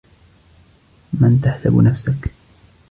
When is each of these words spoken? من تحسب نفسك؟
من 1.13 1.41
تحسب 1.41 1.77
نفسك؟ 1.81 2.29